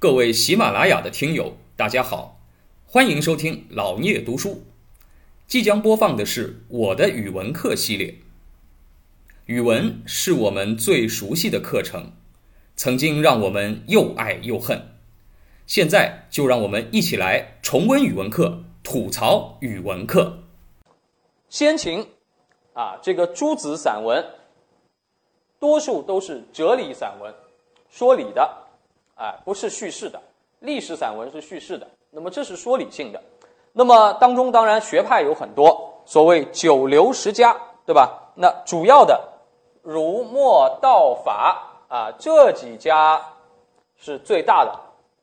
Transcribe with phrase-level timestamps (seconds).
[0.00, 2.38] 各位喜马拉雅的听友，大家好，
[2.86, 4.62] 欢迎收听老聂读书。
[5.48, 8.14] 即将播放的是我的语文课系列。
[9.46, 12.12] 语文是我们最熟悉的课程，
[12.76, 14.80] 曾经让我们又爱又恨。
[15.66, 20.44] 现在就让我们一起来重温语文课，吐槽语文课。
[21.48, 22.06] 先秦
[22.72, 24.24] 啊，这个诸子散文，
[25.58, 27.34] 多数都是哲理散文，
[27.90, 28.67] 说理的，
[29.18, 30.20] 哎，不是叙事的。
[30.60, 33.22] 历史散文是叙事的，那么这是说理性的。
[33.72, 38.32] 那么当中当然学派有很多，所谓九流十家，对吧？
[38.34, 39.20] 那主要的
[39.82, 43.20] 儒墨道法啊这几家
[43.96, 44.72] 是最大的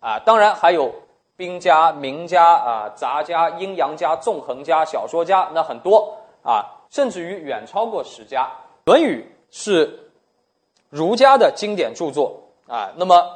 [0.00, 0.92] 啊，当然还有
[1.36, 8.44] 兵家、名家啊、杂家、阴阳家、纵横家、小说家，那很多啊，甚至于远超过十家。
[8.90, 9.24] 《论语》
[9.56, 10.10] 是
[10.88, 13.30] 儒家的经典著作啊，那么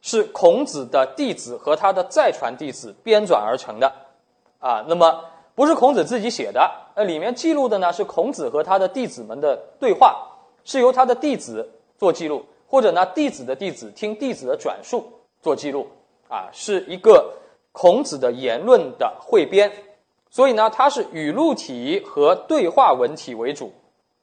[0.00, 3.92] 是孔子的弟子和他的再传弟子编纂而成的。
[4.60, 5.24] 啊，那么
[5.54, 10.26] 不是孔子自己写的，那里面记录的呢是孔子和他的弟子们的对话，
[10.64, 15.04] 是由他的弟子做记录，或者呢弟子的弟子听弟子的转述
[15.40, 15.86] 做记录，
[16.28, 17.34] 啊，是一个
[17.70, 19.70] 孔子的言论的汇编，
[20.28, 23.72] 所以呢它是语录体和对话文体为主，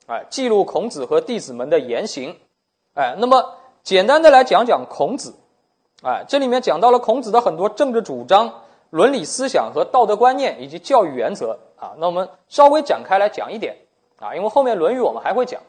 [0.08, 2.36] 哎，记录孔子和弟子们的言行，
[2.94, 5.34] 哎，那么简单的来讲讲孔子，
[6.04, 8.62] 哎，这里面讲到了孔子的很多政治主张。
[8.92, 13.76] 伦理思想和道德观念以及教育原则啊，那我们稍微展开来讲一点
[14.20, 15.60] 啊，因为后面《论语》我们还会讲。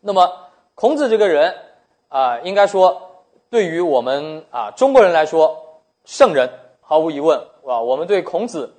[0.00, 0.28] 那么
[0.74, 1.54] 孔子这个人
[2.08, 5.56] 啊，应该说对于我们啊中国人来说，
[6.04, 8.74] 圣人毫无疑问啊，我们对孔子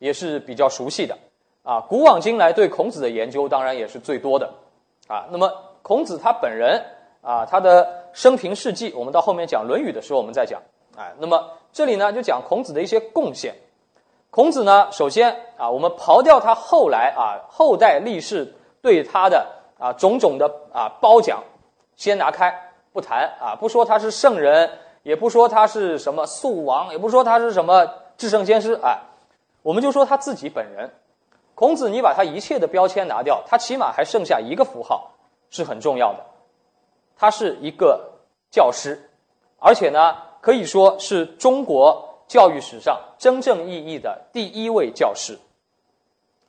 [0.00, 1.16] 也是比较熟悉的
[1.62, 1.82] 啊。
[1.82, 4.50] 古往今来对孔子的研究当然也是最多的
[5.06, 5.26] 啊。
[5.30, 6.82] 那么孔子他本人
[7.24, 10.60] 啊，他的生平事迹，我们到后面讲《论语》的时候我们再讲。
[10.96, 13.54] 哎，那么这里呢就讲孔子的一些贡献。
[14.30, 19.46] 孔子呢，首先啊，我们刨掉他后来啊后代立士对他的
[19.78, 21.42] 啊种种的啊褒奖，
[21.96, 22.52] 先拿开
[22.92, 24.70] 不谈啊，不说他是圣人，
[25.02, 28.98] 也不说他是什么素王，也不说他是什么至圣先师，哎，
[29.62, 30.90] 我们就说他自己本人。
[31.54, 35.12] 孔子，你把他一切的标签拿掉，他起码还剩下一个符号
[35.50, 36.24] 是很重要的，
[37.16, 38.12] 他是一个
[38.50, 39.10] 教师，
[39.58, 40.16] 而且呢。
[40.44, 45.38] 可以说是中国教育史上真正意义的第一位教师，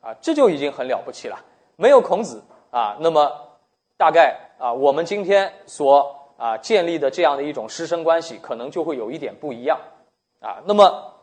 [0.02, 1.40] 啊，这就已经很了不起了。
[1.78, 3.32] 没有孔子啊，那么
[3.96, 9.80] 大概啊，我们今天所啊建立的这样的一种师生关系，可能就会有一点不一样
[10.42, 10.62] 啊。
[10.66, 11.14] 那么，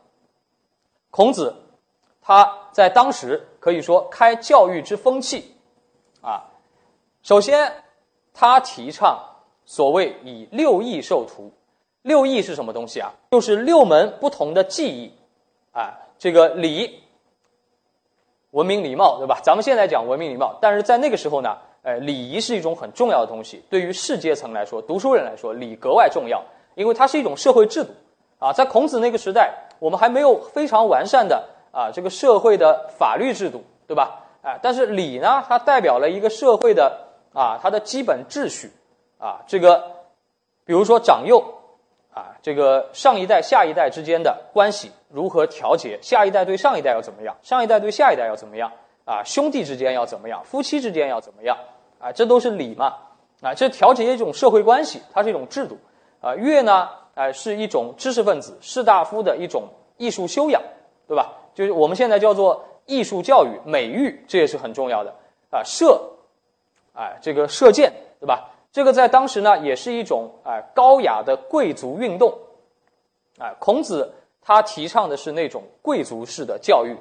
[1.11, 1.55] 孔子
[2.23, 5.55] 他在当时可以说开教育之风气
[6.23, 6.49] 啊。
[7.21, 7.83] 首先，
[8.33, 9.23] 他提倡
[9.65, 11.51] 所谓以六艺授徒。
[12.01, 13.13] 六艺是什么东西啊？
[13.31, 15.13] 就是六门不同的技艺，
[15.71, 16.99] 啊，这个礼、
[18.51, 19.39] 文明、礼貌，对吧？
[19.41, 23.63] 咱们现在讲文明礼貌，但是在那个时候呢，呃，礼仪是一种很重要的东西。
[23.69, 26.43] 对于士阶层来说，读书人来说，礼格外重要，
[26.75, 27.91] 因为它是一种社会制度。
[28.39, 31.41] 啊，在孔子那个时代，我们还没有非常完善的
[31.71, 34.25] 啊这个社会的法律制度，对吧？
[34.41, 38.69] 啊，但是礼呢，它代表了一个社会的啊它的基本秩序，
[39.23, 39.83] 啊，这个
[40.65, 41.41] 比如说长幼。
[42.15, 45.97] 啊，这个上一代、下一代之间的关系如何调节？
[45.99, 47.35] 下一代对上一代要怎么样？
[47.41, 48.71] 上一代对下一代要怎么样？
[49.03, 50.39] 啊，兄弟之间要怎么样？
[50.45, 51.57] 夫妻之间要怎么样？
[51.97, 52.93] 啊，这都是礼嘛。
[53.41, 55.75] 啊，这调节一种社会关系，它是一种制度。
[56.21, 59.63] 啊，乐呢，哎，是一种知识分子、士大夫的一种
[59.97, 60.61] 艺术修养，
[61.07, 61.33] 对吧？
[61.55, 65.11] 就是我们现在叫做艺术教育、美育，这也是很重要的。
[65.49, 65.99] 啊，射，
[66.93, 68.51] 哎，这个射箭，对吧？
[68.73, 72.33] 这个在当时呢，也是一种啊高雅的贵族运动，
[73.37, 74.11] 啊，孔子
[74.41, 76.97] 他提倡的是那种贵族式的教育，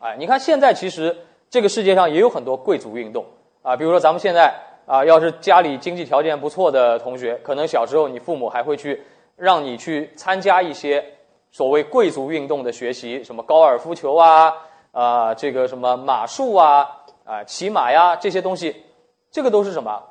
[0.00, 1.16] 啊，你看现在其实
[1.48, 3.24] 这个世界上也有很多贵族运动，
[3.62, 4.52] 啊，比如说咱们现在
[4.84, 9.00] 啊，要是家里经济条件不错的同学，可能小时候你父母还会去
[9.36, 11.04] 让你去参加一些
[11.52, 14.52] 所谓贵族运动的学习，什么高尔夫球啊，
[14.90, 16.88] 啊，这个什么马术啊，
[17.24, 18.82] 啊，骑马呀这些东西，
[19.30, 20.02] 这个都是什么？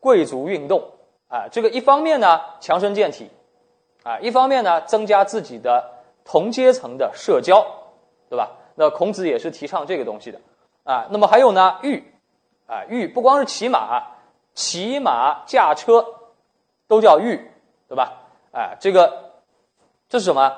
[0.00, 0.82] 贵族运动
[1.28, 3.30] 啊，这个一方面呢强身健体，
[4.02, 5.84] 啊，一方面呢增加自己的
[6.24, 7.66] 同阶层的社交，
[8.28, 8.50] 对吧？
[8.74, 10.38] 那孔子也是提倡这个东西的
[10.84, 11.06] 啊。
[11.10, 12.04] 那么还有呢，御
[12.66, 14.02] 啊，御不光是骑马，
[14.54, 16.04] 骑马驾车
[16.86, 17.50] 都叫御，
[17.88, 18.12] 对吧？
[18.52, 19.32] 哎，这个
[20.08, 20.52] 这是什么？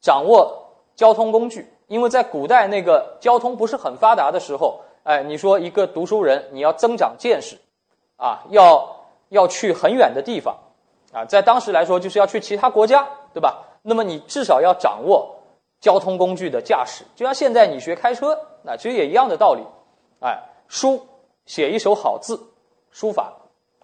[0.00, 7.56] 掌握交通工具，因为在古代那个交通不是很发达的时候，哎，你说一个读书人你要增长见识，
[8.16, 8.92] 啊，要。
[9.30, 10.56] 要去很远的地方，
[11.10, 13.64] 啊，在当时来说就是要去其他国家，对吧？
[13.82, 15.34] 那么你至少要掌握
[15.80, 19.62] 交通工具的驾驶，就像现在你学开车，那其实也一样的道理。
[20.20, 21.04] 哎，书
[21.46, 22.38] 写一手好字，
[22.92, 23.32] 书法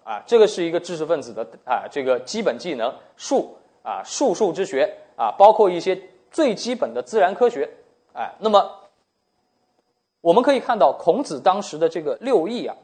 [0.05, 2.93] 啊，这个是一个知识分子的啊这个基本技能。
[3.17, 7.69] 术啊，术数之学啊，包括一些最基本的自然科学。
[8.13, 8.79] 哎，那么
[10.21, 12.77] 我们可以看到孔子当时的这个六艺啊，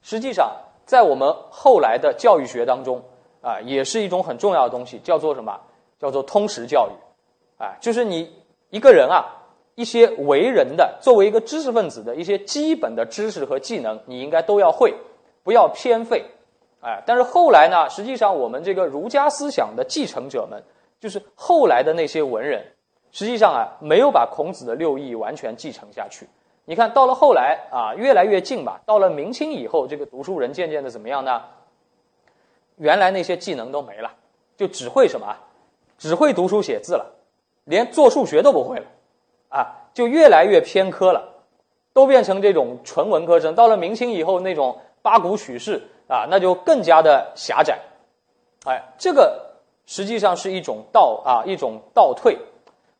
[0.00, 0.50] 实际上
[0.90, 3.00] 在我们后来的教育学当中
[3.40, 5.60] 啊，也是一种很重要的东西，叫做什么？
[6.00, 7.62] 叫做通识教育。
[7.62, 8.28] 啊，就是你
[8.70, 9.24] 一个人啊，
[9.76, 14.92] 一些为人的作为一个知识分子的一些基本的知识和技能，你应该都要会，
[15.44, 16.24] 不要偏废。
[16.80, 20.60] 哎，但是后来呢，实际上我们这个儒家思想的继承者们，
[20.98, 22.64] 就是后来的那些文人。
[23.12, 26.26] 实际上啊，没有把孔子的六艺完全继承下去。
[26.70, 28.80] 你看到了后来啊，越来越近吧。
[28.86, 31.42] 到了明清以后，这个读书人渐渐的怎么样呢？
[32.76, 34.12] 原来那些技能都没了，
[34.56, 35.36] 就只会什么？
[35.98, 37.04] 只会读书写字了，
[37.64, 38.84] 连做数学都不会了，
[39.48, 41.42] 啊，就越来越偏科了，
[41.92, 43.56] 都变成这种纯文科生。
[43.56, 47.80] 到了明清以后，那种八股取士啊，那就更加的狭窄。
[48.64, 49.56] 哎，这个
[49.86, 52.38] 实际上是一种倒啊，一种倒退。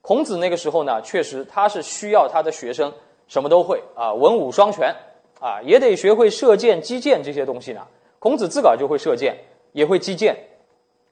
[0.02, 2.92] 孔子那个时候呢，确实他是需要他的学生
[3.30, 4.94] 什么都会啊，文武双全
[5.40, 7.86] 啊，也得学会射箭、击剑这些东西呢。
[8.18, 9.38] 孔子自个儿就会射箭，
[9.72, 10.36] 也会击剑，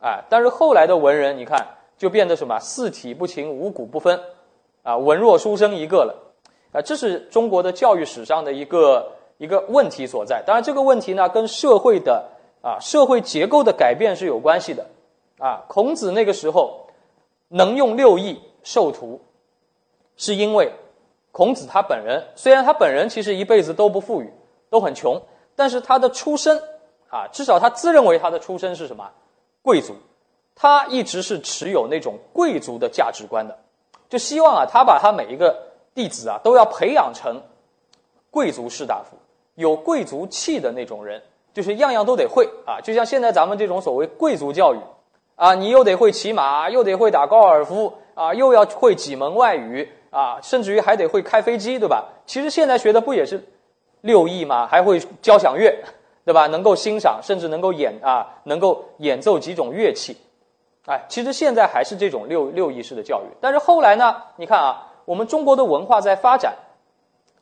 [0.01, 1.65] 啊，但是后来的文人，你看
[1.97, 4.21] 就变得什么四体不勤、五谷不分，
[4.83, 6.15] 啊，文弱书生一个了，
[6.73, 10.43] 啊，这是中国的教育史上的一个一个问题所在。
[10.45, 12.29] 当然，这个问题呢，跟社会的
[12.61, 14.85] 啊社会结构的改变是有关系的，
[15.39, 16.89] 啊，孔子那个时候
[17.49, 18.41] 能用六艺。
[18.65, 19.19] 授徒，
[20.17, 20.71] 是因为
[21.39, 24.29] 孔子他本人虽然他本人其实一辈子都不富裕，
[24.71, 25.23] 都很穷，
[25.55, 26.61] 但是他的出身
[27.11, 29.09] 啊，至少他自认为他的出身是什么
[29.63, 29.95] 贵族，
[30.57, 33.57] 他一直是持有那种贵族的价值观的，
[34.09, 35.57] 就希望啊，他把他每一个
[35.95, 37.41] 弟子啊都要培养成
[38.33, 39.17] 贵族士大夫，
[39.55, 41.23] 有贵族气的那种人，
[41.55, 44.79] 就是样样都得会啊，就像现在咱们这种所谓贵族教育
[45.37, 47.95] 啊，你又得会骑马，又得会打高尔夫。
[48.19, 49.89] 啊，又要会几门外语
[50.19, 52.05] 啊，甚至于还得会开飞机，对吧？
[52.27, 53.41] 其实现在学的不也是
[54.01, 54.67] 六艺吗？
[54.67, 55.73] 还会交响乐，
[56.25, 56.49] 对吧？
[56.49, 60.17] 能够欣赏，甚至能够演啊，能够演奏几种乐器，
[60.87, 63.27] 哎，其实现在还是这种六六艺式的教育。
[63.41, 66.53] 但是后来呢，你看啊，我们中国的文化在发展，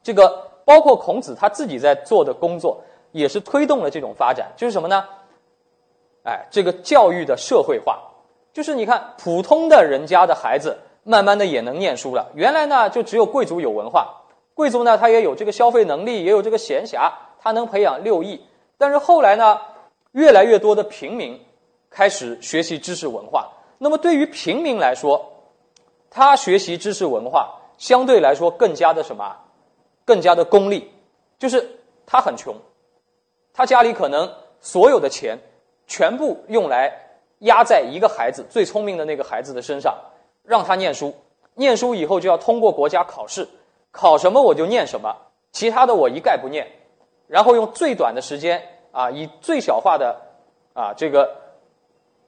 [0.02, 2.78] 这个包括孔子他自己在做的工作，
[3.12, 5.02] 也是推动了这种发展，就是什么呢？
[6.25, 8.02] 哎，这个教育的社会化。
[8.52, 12.31] 就是你看，普通的人家的孩子，慢慢的也能念书了。
[12.35, 14.25] 原来呢，就只有贵族有文化，
[14.55, 18.44] 贵族呢，他也有这个消费能力，也有这个闲暇，他能培养六艺。
[18.76, 19.61] 但是后来呢，
[20.11, 21.41] 越来越多的平民
[21.88, 23.53] 开始学习知识文化。
[23.79, 25.25] 那么对于平民来说，
[26.11, 29.37] 他学习知识文化相对来说更加的什么？
[30.05, 30.91] 更加的功利，
[31.38, 32.55] 就是他很穷，
[33.55, 34.31] 他家里可能
[34.61, 35.38] 所有的钱
[35.87, 37.02] 全部用来。
[37.41, 39.94] 压在一个孩子最聪明的那个孩子的身上，
[40.46, 41.14] 让他念书，
[41.54, 43.46] 念书以后就要通过国家考试，
[43.90, 45.14] 考什么我就念什么，
[45.52, 46.66] 其他的我一概不念，
[47.26, 48.62] 然后用最短的时间
[48.93, 50.16] 啊，以最小化的
[50.72, 51.37] 啊这个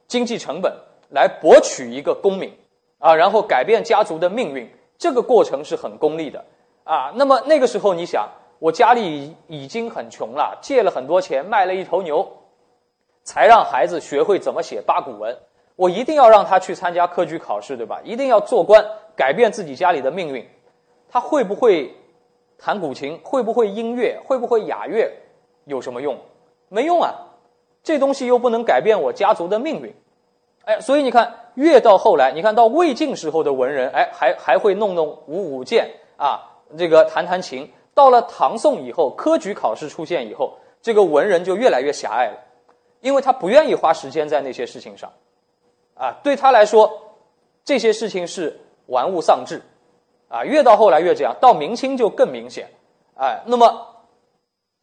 [0.07, 0.71] 经济成本
[1.09, 2.53] 来博取一个功名。
[3.01, 6.43] 啊，然后改变家族的命运，这个过程是很功利的。
[6.83, 7.13] 啊。
[7.15, 8.27] 那么那个时候你想，
[8.59, 12.29] 我家里已经很穷了，借了很多钱，卖了一头牛。
[13.23, 15.37] 才让孩子学会怎么写八股文，
[15.79, 18.01] 我一定要让他去参加科举考试，对吧？
[18.03, 20.45] 一定要做官，改变自己家里的命运。
[21.07, 21.95] 他会不会
[22.57, 23.17] 弹古琴？
[23.23, 24.19] 会不会音乐？
[24.25, 25.09] 会不会雅乐？
[25.63, 26.17] 有什么用？
[26.67, 27.15] 没用啊！
[27.81, 29.95] 这东西又不能改变我家族的命运。
[30.65, 36.41] 哎，所以你看，越到后来，你看到魏晋时候的文人，哎，还还会弄弄舞舞剑啊，
[36.77, 37.71] 这个弹弹琴。
[37.93, 42.33] 到了唐宋以后，科举考试出现以后，这个文人就越来越狭隘了。
[42.99, 45.09] 因为他不愿意花时间在那些事情上，
[45.99, 46.89] 啊，对他来说，
[47.65, 49.61] 这些事情是玩物丧志，
[50.29, 52.69] 啊，越到后来越这样，到明清就更明显，
[53.15, 54.05] 哎，那么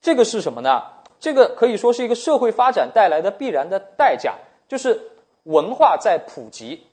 [0.03, 0.83] 这个是什么呢？
[1.19, 4.35] 这个可以说是一个社会发展带来的必然的代价，
[4.69, 5.01] 就是
[5.45, 6.87] 文化在普及，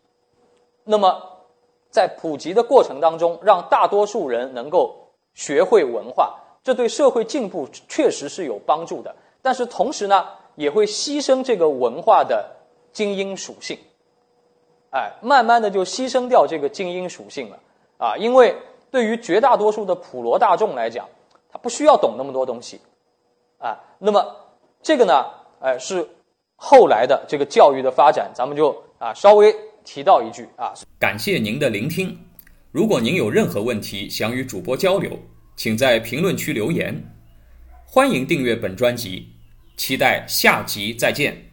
[0.85, 1.21] 那么
[1.89, 10.25] 在普及的过程当中，让大多数人能够学会文化，这对社会进步确实是有帮助的，但是同时呢？
[10.55, 12.47] 也会牺牲这个文化的
[12.91, 13.75] 精英属性，
[14.93, 17.59] 哎，慢慢的就牺牲掉这个精英属性了
[17.97, 18.15] 啊！
[18.15, 18.55] 因为
[18.91, 21.09] 对于绝大多数的普罗大众来讲，
[21.51, 22.79] 他不需要懂那么多东西
[23.57, 23.75] 啊。
[23.97, 24.23] 那么
[24.83, 25.25] 这个呢，
[25.61, 26.07] 哎，是
[26.55, 29.51] 后来的这个教育的发展，咱们就啊稍微
[29.83, 30.75] 提到一句啊。
[30.99, 32.15] 感谢您的聆听。
[32.71, 35.17] 如果您有任何问题想与主播交流，
[35.55, 36.93] 请在评论区留言。
[37.83, 39.27] 欢迎订阅本专辑，
[39.75, 41.52] 期待下集再见。